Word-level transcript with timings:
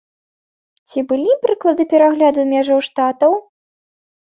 Ці 0.93 0.99
былі 1.11 1.37
прыклады 1.45 1.83
перагляду 1.95 2.49
межаў 2.53 2.79
штатаў? 2.93 3.41